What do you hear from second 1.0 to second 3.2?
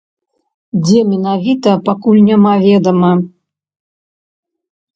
менавіта, пакуль няма ведама.